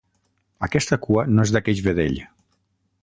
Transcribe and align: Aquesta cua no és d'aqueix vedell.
Aquesta 0.67 0.97
cua 1.03 1.25
no 1.35 1.45
és 1.47 1.53
d'aqueix 1.57 1.83
vedell. 1.89 2.19